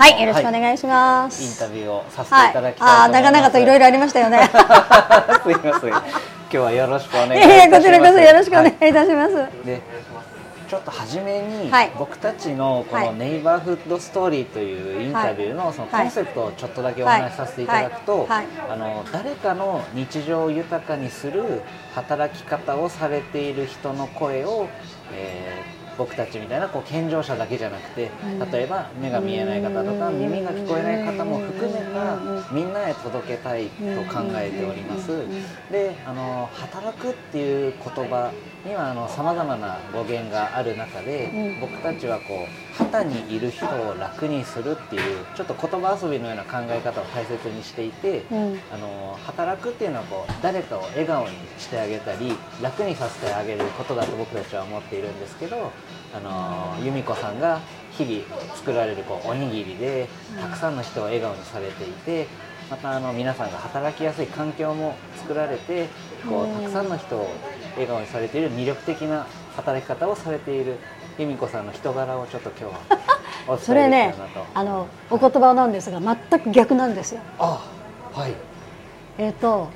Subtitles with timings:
[0.00, 1.44] はい、よろしくお願いします。
[1.44, 2.80] インタビューをさせていただきたいと思います。
[2.80, 4.38] はい、あ長々といろいろありましたよね。
[5.44, 5.90] すいません。
[5.90, 6.02] 今
[6.48, 7.54] 日はよろしくお願いいたします。
[7.54, 9.34] いやこちらこそよろしくお願いいたします。
[9.34, 9.82] はい、で
[10.70, 21.60] ちょっと初めに、僕たちのこのネイバーフッドストーリーというインタビューのそのコンセプトをちょっとだけお話しさせていただくと、あの誰かの日常を豊かにする
[21.94, 24.68] 働き方をされている人の声を、
[25.12, 28.10] えー、僕たちみたいなこう健常者だけじゃなくて
[28.50, 32.16] 例えば目が見えない方とか耳が聞こえない方も含めた
[32.50, 35.26] みんなへ届けたいと考えております。
[35.70, 38.32] であの働くっていう言葉
[38.64, 48.24] にはさまざまな語源がある中で僕たちはこう旗にいる人を楽にするっていうちょっと言葉遊びのような考え方を大切にしていて、
[48.72, 55.72] あの働くっていうのはこう誰かを笑顔にしてあげたり楽にさせてあげることだと僕たちは思っているんですけど
[56.14, 57.60] あの由美子さんが
[57.92, 60.08] 日々作られるこうおにぎりで
[60.40, 62.26] たくさんの人を笑顔にされていて
[62.70, 65.88] またあの皆さんが働きやすい環境も作られて
[66.28, 67.28] こうたくさんの人を
[67.72, 69.26] 笑顔にされている魅力的な
[69.56, 70.76] 働き方をされている
[71.18, 72.98] 由美子さんの人柄をちょっと今日は
[73.48, 73.64] お伝えできたなと。
[73.64, 74.14] それね
[74.54, 77.20] あのお言葉なんですが全く逆なんですよ。
[77.38, 77.60] あ
[78.14, 78.32] はい。
[79.18, 79.68] えっ、ー、と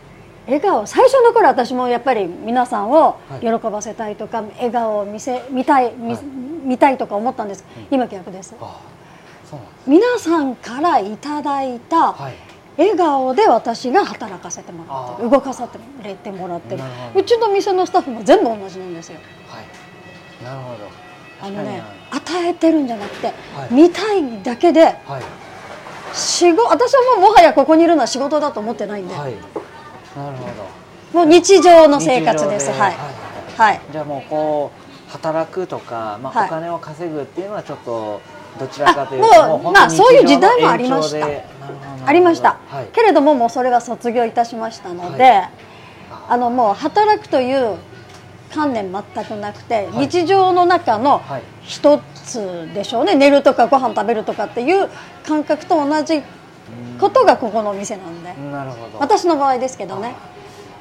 [0.47, 6.25] 笑顔最初の頃私もやっぱり皆さんを喜ばせたいとか、はい、笑顔を見せ見たい見はい、
[6.65, 8.55] 見たいとか思ったんです、うん、今逆です。
[9.87, 12.17] 皆さんからいただいた
[12.77, 15.69] 笑顔で私が働かせてもらってる動かさ
[16.03, 16.83] れてもらってる。
[17.15, 19.19] うちの店のスタッフも全部同じなんですよ。
[19.49, 21.04] はい、なるほど
[21.45, 23.33] あのね与えてるんじゃなくて、は
[23.71, 24.97] い、見たいだけで、はい、
[26.17, 30.47] 仕事私はもうもはやここにいるのは仕事だと思ってないんで、はい、なるほ
[31.13, 31.21] ど。
[31.21, 32.71] もう日常の生活です。
[32.71, 32.97] はい、
[33.57, 34.73] はい、じゃあもうこ
[35.09, 38.21] う働くとか、まあ、お金を稼ぐっていうのはちょっと
[38.59, 41.29] どちらかというともうまあそういう時代もありました。
[42.07, 45.51] ありました、はい、けれどももうそれは卒業いたしましたので、はい、
[46.29, 47.79] あのもう働くという
[48.55, 51.23] 観念全くなくて、はい、日常の中の
[51.63, 53.15] 一つでしょうね。
[53.15, 54.89] 寝るとかご飯食べるとかっていう
[55.27, 56.23] 感覚と同じ
[57.01, 58.35] ことがここのお店なんで。
[58.53, 58.99] なるほど。
[58.99, 60.15] 私の場合ですけどね。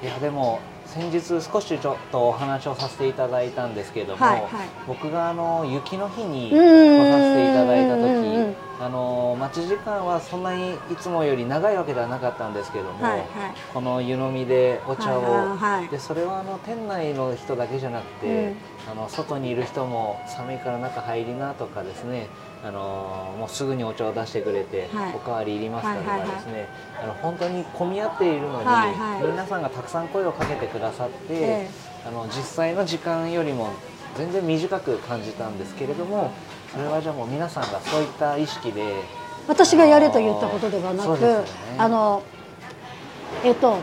[0.04, 4.50] いやでも先日少しちょっとお話をさせていただいたんですけれども、はいはい、
[4.86, 13.28] 僕があの雪の日に来させていただいた時あの待ち時間はそんなにいつもより長いわけではなかったんですけども、はいはい、
[13.74, 22.28] この湯飲みでお茶を、はいはい、でそれはあの店内の人だけじゃなくて、うん、あの外にいる人も寒いから中入りなとかですね
[22.62, 26.68] あのもうすぐにお茶を出してくれて、はい、おかわりいりますかとかですね、
[27.02, 33.74] あの本当に混み合っているのに、はいはい、皆さんがたくさん声をかけてくださって、えー、あの実際の時間よりも
[34.18, 36.32] 全然短く感じたんですけれども
[36.74, 38.96] それはじゃあもう皆さんがそういった意識で
[39.48, 41.44] 私がやれと言ったことではなく、ね、
[41.78, 42.24] あの
[43.44, 43.78] えっと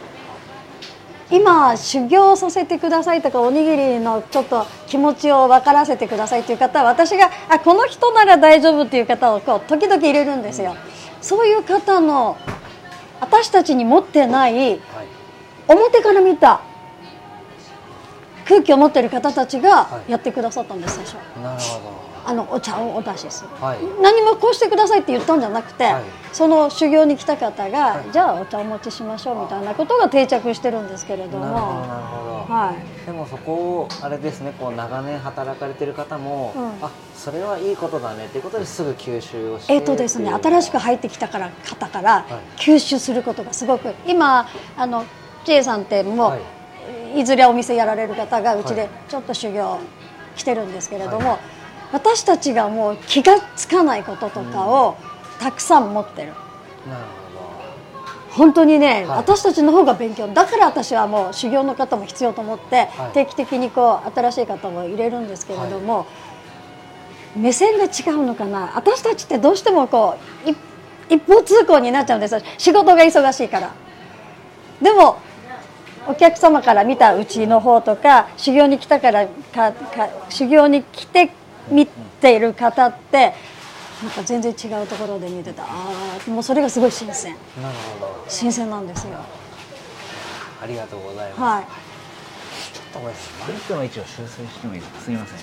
[1.30, 10.74] 今修行させてくださいとかおにぎりのちょっと気持ちを分からせてくださいという方は私があこの人なら大丈夫っていう方をこう時々入れるんですよ、
[11.20, 12.36] そういう方の
[13.20, 14.80] 私たちに持ってない
[15.68, 16.62] 表から見た
[18.44, 21.14] 空気を持っている方たちがやってくださったんです最初。
[21.40, 31.46] なるほどあのお茶をお出しする、はい、何もこうしてくださいって言ったんじゃなくて、はい、その修行に来た方が、はい、じゃあお茶お持ちしましょうみたいなことが定着してるんですけれども。
[31.46, 31.56] なる
[32.06, 39.74] ほどはい、でもそこをあれですねこう長年働かれてる方も、うん、あそれはいいことだねっていうことですぐ吸収をして。
[39.74, 42.26] えっ、とですね新しく入ってきたから方から
[42.56, 45.04] 吸収することがすごく今あの
[45.44, 46.34] 千恵さんっても
[47.14, 49.78] う、い、ずれお店やられる方がうちでちょっと修行
[50.34, 51.38] 来てるんですけれども、
[51.92, 54.96] 私たちがもう気が付かないこととかを
[55.40, 56.28] たくさん持ってる。
[56.88, 58.34] なるほど。
[58.36, 60.28] 本当にね、はい、私たちの方が勉強。
[60.28, 66.06] だから私はもう修行の方も必要と思って、はい、定期的にこう新しい方も入れるんですけれども、は
[67.36, 68.72] い、目線が違うのかな。
[68.76, 70.16] 私たちってどうしてもこ
[70.46, 70.50] う
[71.12, 72.40] 一方通行になっちゃうんです。
[72.58, 73.72] 仕事が忙しいから。
[74.80, 75.18] でも
[76.06, 81.30] お客様から見たうちの方とか修行に来たからかか修行に来て
[81.70, 83.34] 見ている方って
[84.02, 85.66] なんか全然違うところで見てたあ
[86.26, 87.34] あもうそれがすごい新鮮。
[87.62, 88.24] なるほど。
[88.28, 89.18] 新鮮なんですよ。
[90.62, 91.64] ありがとうございます、はい、
[92.74, 93.18] ちょっとこれマ
[93.58, 95.00] イクの位置を修正してもいいですか？
[95.00, 95.36] すみません。
[95.36, 95.42] も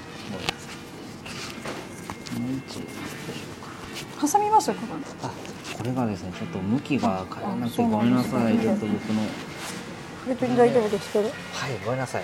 [2.50, 2.82] う位置
[4.32, 5.32] 挟みますよここあ
[5.78, 8.60] これがですねちょっと向きが変えなくてごめんなさい。
[8.60, 9.22] ちょっと僕の
[10.28, 11.34] 別に大丈夫ですけどはい
[11.86, 12.24] ごめんなさい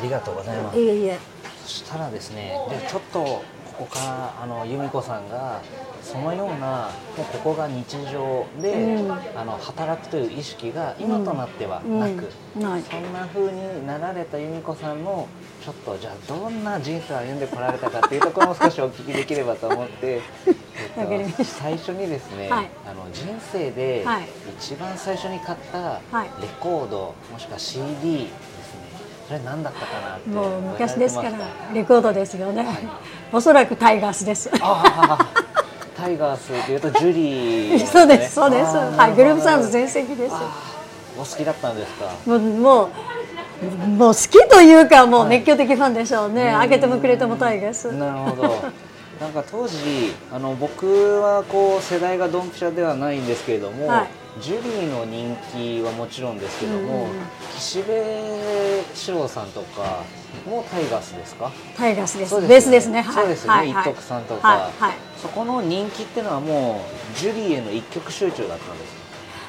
[0.00, 0.80] ありがとうございます。
[0.80, 1.18] いえいえ。
[1.62, 3.44] そしたらですねじゃちょっとこ
[3.80, 5.60] こかあの由美子さんが
[6.02, 12.72] そのようなもうここが日常で、うん、あの働くという意識が今となってはなく、うん。
[12.74, 15.28] うん、そんな風になられた由美子さんの
[15.62, 20.20] ちょっとじゃあどんな人生を歩んでこられたかっていうところも少しお聞きできればと思って。
[20.96, 24.04] えっと、最初にですね、はい、あの人生で
[24.58, 26.00] 一番最初に買った
[26.40, 28.28] レコード、もしくは CD
[29.30, 31.30] それ何だったかなもう昔ですから
[31.72, 32.78] レコードですよね、はい、
[33.32, 34.50] おそらくタイガースです。
[35.96, 38.74] タイガースでいうとジュリー、ね、そうですそうです。
[38.74, 40.34] はいグループサウンズ全盛期です。
[41.16, 42.12] お好きだったんですか？
[42.26, 42.90] もうも
[43.62, 48.48] うもう好きというかもう熱狂的ファンでしょうね、はい、開けてもくれてもタイガースなるほど。
[49.20, 49.76] なんか当時
[50.32, 54.08] あの僕はこう世代がドンピシャではないんですけれども、はい、
[54.40, 57.10] ジュリーの人気はもちろんですけども、うん、
[57.56, 57.98] 岸辺
[58.94, 60.04] 四郎さんとか
[60.46, 61.50] もタイガースですか？
[61.76, 63.04] タイガースです、ね、ベースですね。
[63.12, 64.82] そうですね、はい、一徳さんとか、はい。
[64.82, 66.84] はい、そこの人気っていうのはも
[67.14, 69.00] うジュリーへの一極集中だったんです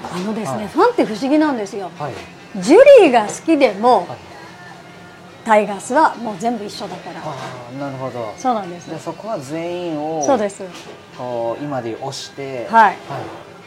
[0.04, 1.92] あのですね、ファンって不思議なんですよ、
[2.56, 4.08] ジュリーが好きでも、
[5.46, 7.22] タイガースはもう全部一緒だから。
[7.80, 8.34] なるほど。
[8.36, 8.90] そうなんです。
[8.90, 10.64] でそこは全員をそうです。
[11.16, 12.86] こう今で押して、はい。
[12.88, 12.98] はい。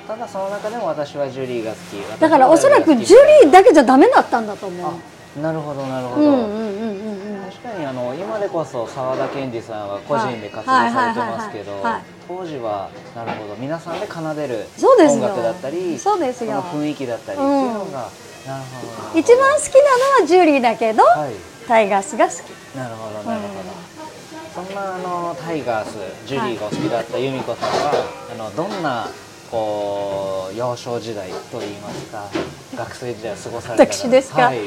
[0.06, 2.20] ただその中でも私はジュリーが好き。
[2.20, 4.92] だからおそらくジュリーだけじゃダメだったんだと思
[5.36, 5.40] う。
[5.40, 6.28] なるほどなるほど。
[6.28, 7.44] うんうんうんうん。
[7.50, 11.84] 確かにあの今でこそ澤田研二さんは個人で活動されてますけど、
[12.28, 16.62] 当時はなるほど皆さんで奏でる音楽だったり、そうですよ。
[16.62, 18.08] 雰囲気だったりっていうのが。
[18.46, 25.96] なるほど一番好きなのはジュリーだけど、はいタイガースが好きなるほどなるほど、うん、そんなあのタイガース
[26.26, 27.92] ジュリーがお好きだった由美子さんは
[28.32, 29.08] あのどんな
[29.54, 32.28] こう幼少時代といいますか
[32.76, 34.58] 学生時代を過ごされた私ですか、はい、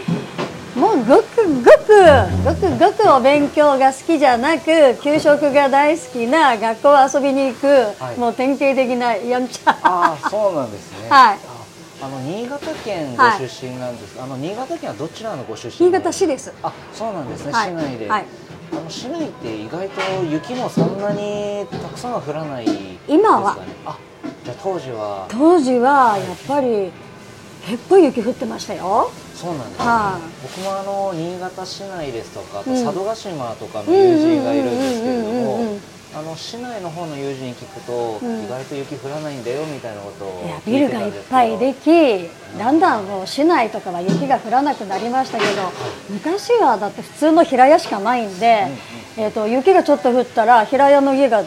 [0.77, 1.91] もうごくごく
[2.45, 9.71] ごくごくお勉強が好きじゃなく給食が大好きな学校遊びに行く、はい、もう典型的なやんちゃ。
[9.83, 11.09] ああそうなんですね。
[11.09, 11.37] はい。
[11.99, 15.89] あの新潟県ご出身なんです、はい、あの新潟県はどちらのご出身？
[15.89, 16.53] 新潟市です。
[16.63, 18.25] あそうなんですね、はい、市内で、はい、
[18.71, 23.57] あの市内って意外と雪もそんなにたくさんは降らないですか、ね、今は。
[23.85, 23.97] あ
[24.47, 25.27] じゃあ当時は。
[25.29, 26.89] 当時はやっぱり
[27.67, 29.11] 結構雪降ってましたよ。
[29.35, 35.79] そうなんです、ね、はあ、僕もあの新潟市内ですとか、佐渡島とかの友人がいるんですけれども
[36.15, 42.27] あの市内の方の友人に聞くと、うん、意外と雪降らないんだよみたいなことをいやビルがいっぱいでき
[42.57, 45.71] だんだんもう市内とかは雪が降らなくなりましたけど、
[46.09, 48.66] 昔はだって普通の平屋しかないんで、
[49.18, 51.44] うんうん、えーと、雪がちょっと降ったら平屋の家が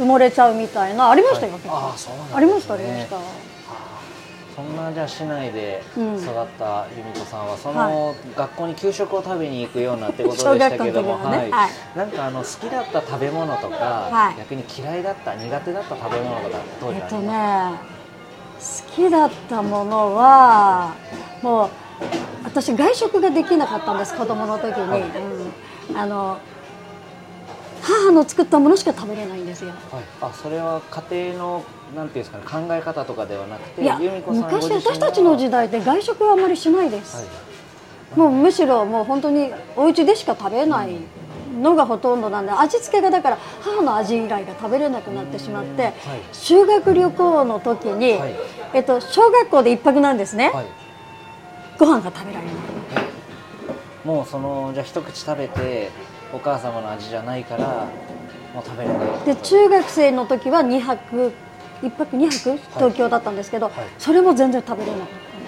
[0.00, 3.18] 埋もれちゃうみたいなありましたよ、はい、あそうなん、ね、ありましたありました。
[4.56, 11.50] そんなじゃあ市内で育った由美子さんは、その学校に給食を食べに行くようなってことでしたけども、はい、
[11.96, 17.78] なんかあの好きだった食べ物とか、逆に嫌いだった苦手だった食べ物とか当時ありますか、えっとね、
[18.60, 20.94] 好きだったものは
[21.42, 21.70] もう
[22.44, 26.38] 私外食ができなかったんです子供の時に、あの
[27.90, 29.70] 母の作ったものしか食べれないんですよ。
[29.70, 30.80] はい、あそれは
[31.10, 31.64] 家庭の
[31.96, 37.22] なんていうんですかね考え方とかではなくていや昔私たちの時代で外食はあまりしないです、は
[38.16, 40.98] い、もうむしろもう本当にお家でしか食べない
[41.60, 45.92] のがほとんどなんで味付けがだから母の味以来が食べれなくなってしまって、はい、
[46.32, 48.34] 修学旅行の時に、はい、
[48.74, 50.66] えっと、小学校で一泊なんですね、はい、
[51.78, 52.54] ご飯が食べられない。
[54.04, 55.90] もうそのじゃあ一口食べて
[56.32, 57.88] お母様の味じゃないから
[58.54, 61.32] もう食べれないで中学生の時は2泊
[61.82, 62.58] 1泊2泊？
[62.74, 63.74] 東京だったんですけど、はい。
[63.76, 65.06] はい、それも全然食べれなかっ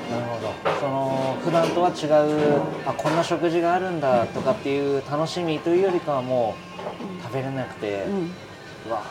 [0.08, 0.14] た。
[0.14, 0.52] なるほど。
[0.80, 6.54] その普段とは違うあこんな食事があるんだとかっていう楽しみというよりかはも
[7.20, 8.30] う食べれなくて、うん。
[8.88, 9.02] うわ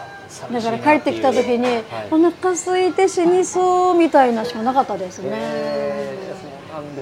[0.52, 6.18] だから帰ってきた時に、はい、お腹空いて死にそうみたいなしかなかったですね、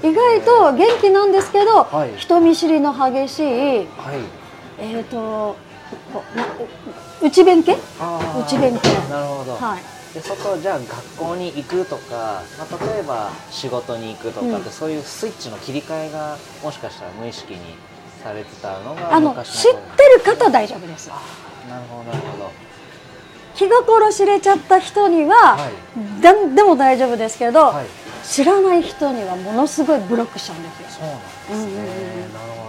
[0.04, 3.86] 意外と元気なんですけど、はい、人見知りの激しい、はい、
[4.80, 5.56] えっ、ー、と
[7.22, 7.78] 内弁慶？
[8.00, 8.90] 内弁慶。
[9.10, 17.60] なるほど、はい、で外じゃあ学校に行くとか、まあ、例えば仕事に行くとかって、うん、そういうスイッチの切り替えがもしかしたら無意識に
[18.24, 21.10] されてたのがあの知ってる方大丈夫です。
[21.10, 22.52] なるほどなるほど。
[23.56, 25.74] 気心知れちゃった人には、はい、
[26.56, 27.86] でも大丈夫ですけど、はい、
[28.24, 30.88] 知らない人にはものすごいブロックしちゃうんですよ。
[30.90, 32.69] そうなんですね、うんうんうん、なるほ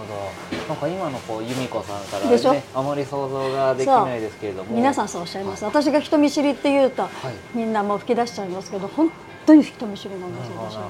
[0.71, 4.73] なんか今のこう由美子さんからねあまり想像ができないですけれども。
[4.73, 7.09] 皆さんそうおっしゃいます、はい、私が人見知りって言うと、
[7.53, 9.11] みんなもう吹き出しちゃいますけど本
[9.45, 10.87] 当に人見知りなんですよ私は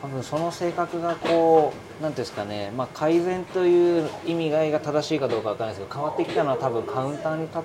[0.00, 7.58] 多分その性格がこうなんていうんですかね、まあ、改善という意味合いが正しいかどうかわからないですけど変わってきたのは多分カウンターに立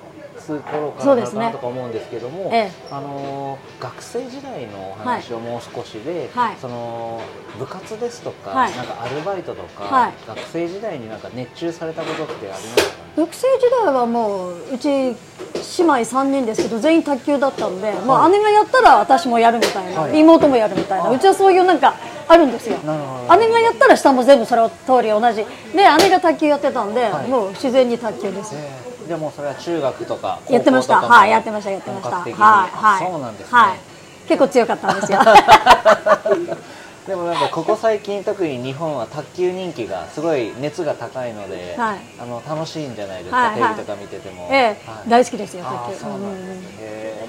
[0.43, 7.21] つ頃からなのかなとか思うんですけども、ねええ、あの学生時代のお話をもう少しで、はい、その
[7.59, 12.83] 部活ですとか、はい、なんかアルバイトとか、はい、学生時代になんか熱中されたことってありますか、ね、
[13.17, 21.93] 学生時代はもううち姉妹3人ですけど全員卓球だったんで、もう姉がやったら私もやるみたいな、妹もやるみたいなうちはそういうなんか
[22.27, 22.77] あるんですよ。
[22.83, 25.37] 姉がやったら下も全部それを通り同じ。
[25.37, 31.01] で姉が卓球やってたんで、はい、もう自然に卓球です、えー、でもそれは中学とかやってました。
[31.01, 32.17] はいやってましたやってました。
[32.17, 33.11] はいはい。
[33.11, 33.79] そうなんですね、はい、
[34.27, 35.19] 結構強かったんですよ
[37.07, 45.97] でもなんかここ最近特に日本は卓球人気がすごい熱が高いので、はい、あの楽しいんじゃないですか、はいはい、テレビとか見てても、ええはい、大好きですよ卓球。
[45.97, 47.27] そうなんですね、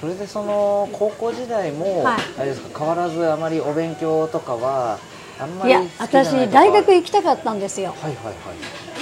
[0.00, 4.98] それでその高校時代も、はい、あれですか変わらずあまりお勉強とかは
[5.40, 8.32] あんまりいや私大学行きたかったんですよ、はいはいは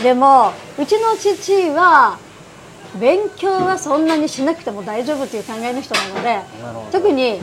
[0.01, 2.19] い、でもうちの父は
[2.99, 6.41] 勉強はそんなにしなくても大丈夫という考えの人なので
[6.91, 7.41] 特に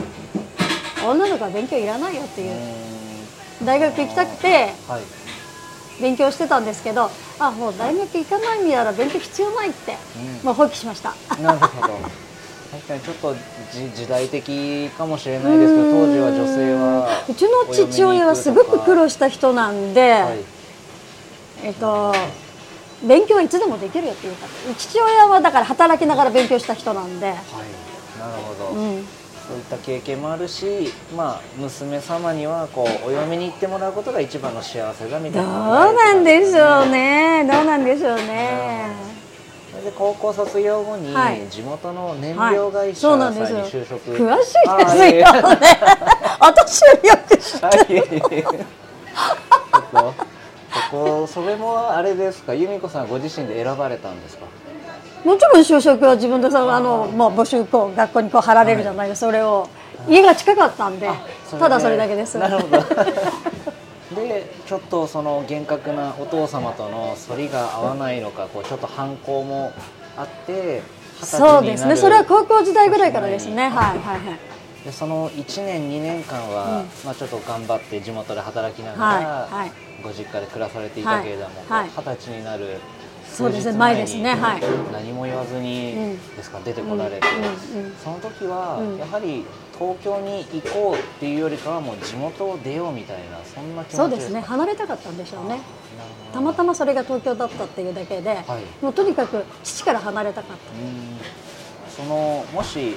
[1.10, 2.88] 女の子は勉強いらないよっていう。
[3.64, 4.68] 大学行きたくて
[6.00, 7.10] 勉強してたんですけど
[7.40, 9.96] あもう大学行かないんやら勉強必要ないって、
[10.44, 11.14] もう放棄しました。
[11.42, 11.94] なるほど。
[12.70, 13.34] 確かにちょっと
[13.94, 20.38] 時代的かもしれないですけど当時は女性はうちの父親はすごく苦労した人なんで、はい、
[21.64, 22.14] えっと
[23.02, 24.46] 勉強はいつでもできるよっていうか
[24.76, 27.36] 父親はだから働きながら勉強した人なんで、はい、
[28.20, 29.17] なるほど、うん
[29.48, 35.84] そういった経験もあるし、まあ、娘様にはこうお嫁に行ってもらうことが一番の幸せだみたいな。
[35.86, 37.48] どうなんでしょうね。
[37.50, 38.88] どうなんでしょうね。
[39.70, 41.14] それで高校卒業後に
[41.50, 44.52] 地元の燃料会社さんに就職、はい、詳しい
[45.00, 45.80] ですよね。
[46.40, 48.66] 私よりよく知ってる
[50.90, 52.52] そこそれもあれですか？
[52.54, 54.44] 由美子さんご自身で選ばれたんですか？
[55.24, 59.68] もちろん就職は自分でさあのもう募集こう学校にこう貼られるじゃないですか、はい、それを
[60.08, 61.10] 家が近かったんで
[61.50, 62.38] ただそれだけです。
[62.38, 62.78] なるほど。
[64.14, 69.72] でちょっとその厳格なお父様との反りが合わないのかこうちょっと反抗も
[70.16, 70.82] あって
[71.22, 71.96] そうですね。
[71.96, 73.64] それは高校時代ぐらいからですね。
[73.64, 73.72] はい。
[73.72, 74.48] はいはい
[74.84, 79.24] でその1年2年間は、うん、まあ、ちょっと頑張って地元で働きながら、はい
[79.62, 79.72] はい、
[80.02, 81.82] ご実家で暮らされていたけれども二十、はい。
[81.82, 82.78] はい、歳になる
[83.32, 84.62] そうですね前ですねはい。
[84.92, 87.26] 何も言わずにですか、出てこられて、
[88.02, 89.44] その時はやはり
[89.78, 95.60] 東京に行こうっていうよりかはもう地元を出ようみたいなそんな気持ちそうですね離れたかったんでしょうね。
[96.32, 101.92] たまたまそれが東京だったっていうだけで、はい、もうとにかく父から離れたかった。
[101.94, 102.96] そのもし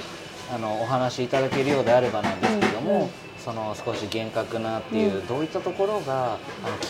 [0.54, 3.08] あのお話しいただけるようであればなんですけども、うんうん、
[3.38, 6.38] その少し厳格なっていう、うん、どういったところがあの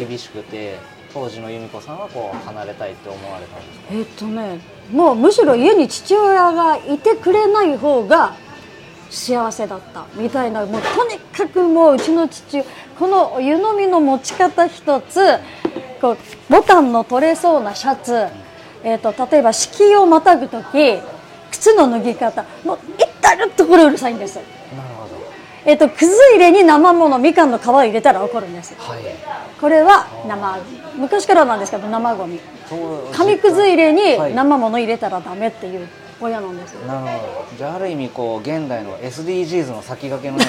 [0.07, 0.79] 厳しくて
[1.15, 3.87] 当時の由美子さんはこう離れたいって思われたんですか？
[3.91, 4.61] えっとね
[4.93, 8.35] もうむしろ家に父親がいてくれない方が
[9.11, 12.65] 幸せだったみたいなもうとにかくもううちの父
[12.99, 15.39] この湯飲みの持ち方一つ
[16.01, 16.19] こう
[16.51, 18.27] ボタンの取れそうなシャツ、
[18.83, 20.99] えーと、例えば敷居をまたぐ時
[21.51, 24.41] 靴の脱ぎ方もう至る所うるさいんです。
[25.65, 29.03] えっ、ー、と、くず入れに生ものみかんの皮を入れたら怒るんです、はい、
[29.61, 30.59] これは生
[30.97, 32.41] 昔からなんですけど生ゴミ。
[33.13, 35.87] 紙くず入れに生もの入れたらダメっていう
[36.21, 37.57] 親なんですなるほど。
[37.57, 40.45] じゃあある意味こう現代の SDGs の先駆けのよ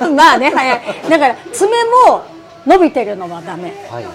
[0.02, 0.10] な。
[0.14, 0.80] まあねはい。
[1.08, 1.72] だから爪
[2.06, 2.22] も
[2.66, 4.06] 伸びてるのはダメ、はい。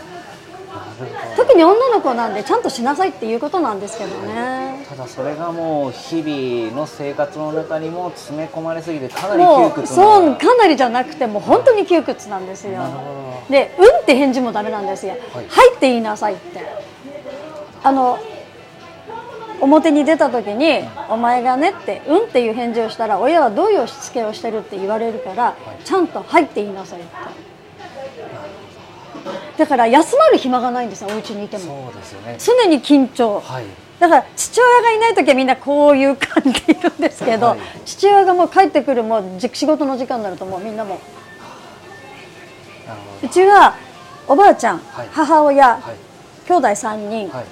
[1.35, 4.60] 特に女の子なんでちゃんとしなさいっていうことなんですけどね
[4.91, 12.81] ただそれがもう日々の生活の中にも詰め込まれすぎてかなり窮屈そうかなりじゃなくてもう本当に窮屈なんですよ。
[13.49, 16.59] で「うん」って返事もダメなんですよ「はい」はい、って言いなさいって。
[17.83, 18.19] あの
[19.61, 25.55] 表に出た時に「お前がね」って「うん」っていう返事をしたら親はどういう押し付けをしてるって言われるから
[25.85, 27.50] ちゃんと「はい」って言いなさいって。
[29.57, 31.91] だから休まる暇がないんですよお家にいても。
[31.91, 33.65] そうですよ、ね、常に緊張、はい、
[33.99, 40.99] だから父親がいない時はみんなこういう感じでいるんですけど、はい、父親がもう帰ってくるもう仕事の時間になるともうみんなも。
[43.23, 43.75] うちは
[44.27, 47.45] おばあちゃん、はい、母親、はい、兄弟3人、はい、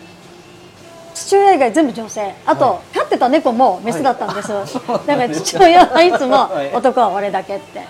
[1.13, 2.33] 父親以外全部女性。
[2.45, 7.81] あと、飼ってた猫もメスだったんです、だから父親はいつも男は俺だけって。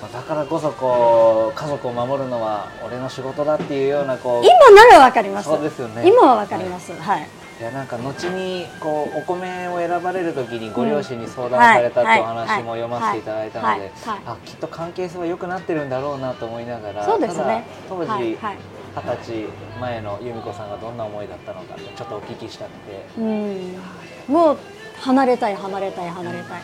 [0.00, 5.48] はあだからこそこう家族を守るのは俺の仕事だっていうようなこう今ならわかります。
[5.48, 6.06] そうですよね。
[6.08, 7.28] 今はわかります、はい、はい、
[7.60, 17.64] いやなんか後にこうお米を選ばれる時にご両親に相談されたってお話も読ませていただいたのであきっと関係性は良くなってるんだろうなと思いながらそうですね。
[17.88, 18.38] 当時
[18.96, 19.46] 二十、歳
[19.80, 23.04] 前の由美子さんがどんな思いだったのかちょっとお聞きしたくて。
[23.18, 23.76] うん。
[24.28, 24.58] もう
[25.00, 26.62] 離れたい離れたい離れたい。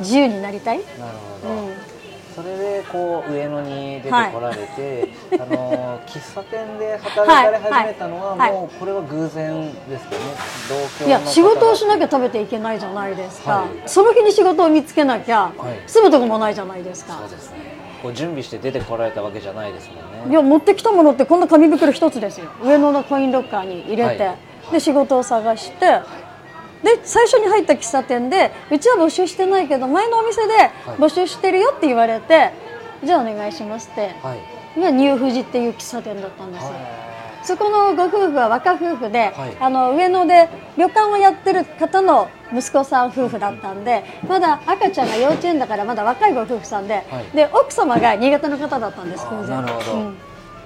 [0.00, 0.78] 自由になりたい？
[0.78, 1.93] なるほど、うん
[2.34, 10.16] それでこう上野に出てこられて、はい、あの喫茶店で働かれ始めたのは、もうこれは偶然ですかね。
[10.98, 15.52] 同居いや仕事をしなきゃ食べていけないじゃないですか、はい、その日に仕事を見つけなきゃ、
[15.86, 17.18] 住むとこもないじゃないですか。
[17.18, 17.58] そうですね。
[18.02, 20.30] こう準備して出てこられたわけじゃないですもんね。
[20.30, 22.50] いや持ってきたものってこんな紙袋一つですよ。
[22.62, 24.32] 上野のコインロッカーに入れて、
[24.72, 26.00] で仕事を探して
[26.84, 30.52] で最初に入った喫茶店でうちは募集してないけど前のお店で
[30.98, 32.44] 募集してるよって言われて、は
[33.02, 36.70] い、じゃあお願いしますって、はい、ニューフジっていう喫茶店だったんですよ。
[37.42, 40.48] そこのご夫婦は若夫婦で、はい、あの上野で
[40.78, 49.48] 旅館をやってる方の息子さん夫婦だったんでまだ赤ちゃんが幼稚園だからまだ若いご夫婦さんではい、で奥様が新潟の方だったんです偶然。
[49.48, 50.16] なるほど、うん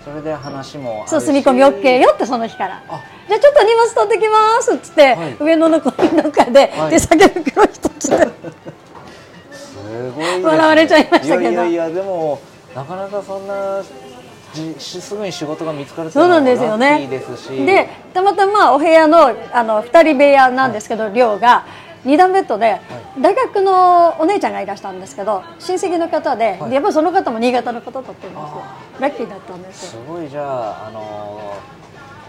[0.05, 2.83] それで話もそう住み込み OK よってその日から。
[3.29, 8.11] じゃあちょっと荷物取ってきますっつって、はい、上野のコインの中で、はい、手提げ袋一つ。
[8.11, 8.17] で
[9.53, 9.77] す
[10.13, 11.51] ごい、笑われちゃいましたけど。
[11.51, 12.41] いやいやでも
[12.75, 13.83] なかなかそんな
[14.79, 17.07] すぐに仕事が見つかるそうなんですよね。
[17.09, 21.67] でたまたまお部屋のあの2人部屋なんですけど、はい、寮が
[22.05, 22.81] 2段ベッドで、
[23.21, 28.63] 大学のお姉ちゃんがいらしたんですけど親戚の方で、やっぱりその方も新潟の方だったんですよ。
[29.01, 31.55] ラッキーだったんですすごいじゃあ、あの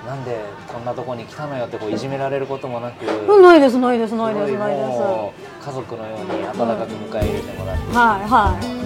[0.03, 4.83] ー、なんでこんなところに来たのよってこういじめられることもなくないですないですないですないで
[5.61, 5.65] す。
[5.65, 8.78] 家族のように温かく迎え入れてもらって、はいはい